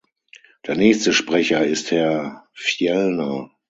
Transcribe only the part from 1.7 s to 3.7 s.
Herr Fjellner.